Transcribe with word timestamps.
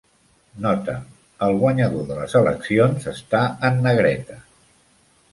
"Nota: 0.61 0.93
el 1.47 1.51
guanyador 1.63 2.07
de 2.07 2.17
les 2.19 2.33
eleccions 2.39 3.05
està 3.11 3.41
en 3.69 3.77
negreta." 3.89 4.39